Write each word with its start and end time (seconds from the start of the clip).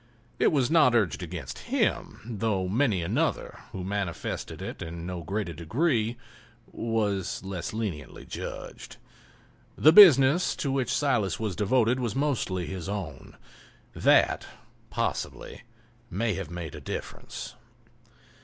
It 0.39 0.51
was 0.51 0.71
not 0.71 0.95
urged 0.95 1.21
against 1.21 1.59
him, 1.71 2.21
though 2.25 2.67
many 2.67 3.03
another, 3.03 3.59
who 3.71 3.83
manifested 3.83 4.59
it 4.59 4.81
in 4.81 5.05
no 5.05 5.21
greater 5.21 5.53
degree, 5.53 6.17
was 6.65 7.43
less 7.43 7.71
leniently 7.71 8.25
judged. 8.25 8.97
The 9.77 9.93
business 9.93 10.55
to 10.55 10.71
which 10.71 10.91
Silas 10.91 11.39
was 11.39 11.55
devoted 11.55 11.99
was 11.99 12.15
mostly 12.15 12.65
his 12.65 12.89
own—that, 12.89 14.47
possibly, 14.89 15.61
may 16.09 16.33
have 16.33 16.49
made 16.49 16.73
a 16.73 16.81
difference. 16.81 17.53